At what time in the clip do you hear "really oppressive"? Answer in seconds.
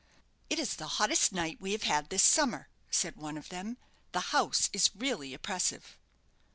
4.95-5.95